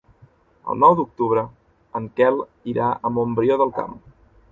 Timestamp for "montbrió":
3.19-3.59